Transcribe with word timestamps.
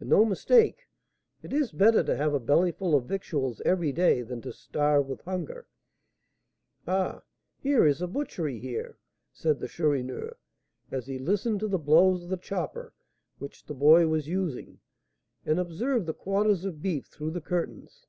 "And 0.00 0.10
no 0.10 0.26
mistake; 0.26 0.86
it 1.42 1.50
is 1.50 1.72
better 1.72 2.04
to 2.04 2.14
have 2.14 2.34
a 2.34 2.38
bellyful 2.38 2.94
of 2.94 3.06
victuals 3.06 3.62
every 3.62 3.90
day 3.90 4.20
than 4.20 4.42
to 4.42 4.52
starve 4.52 5.06
with 5.08 5.22
hunger. 5.22 5.66
Ah! 6.86 7.22
here 7.58 7.86
is 7.86 8.02
a 8.02 8.06
butchery 8.06 8.58
here," 8.58 8.98
said 9.32 9.58
the 9.58 9.66
Chourineur, 9.66 10.36
as 10.90 11.06
he 11.06 11.18
listened 11.18 11.60
to 11.60 11.68
the 11.68 11.78
blows 11.78 12.24
of 12.24 12.28
the 12.28 12.36
chopper 12.36 12.92
which 13.38 13.64
the 13.64 13.72
boy 13.72 14.06
was 14.06 14.28
using, 14.28 14.78
and 15.46 15.58
observed 15.58 16.04
the 16.04 16.12
quarters 16.12 16.66
of 16.66 16.82
beef 16.82 17.06
through 17.06 17.30
the 17.30 17.40
curtains. 17.40 18.04